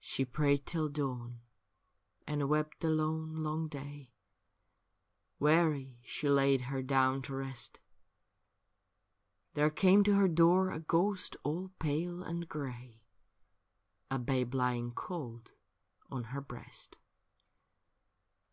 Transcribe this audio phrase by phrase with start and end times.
[0.00, 1.42] She prayed till dawn,
[2.26, 4.10] and wept the lone, long day,
[5.38, 7.78] Weary she laid her down to rest;
[9.54, 13.04] There came to her door a ghost all pale and grey,
[14.10, 15.52] A babe lying cold
[16.10, 16.96] on her breast.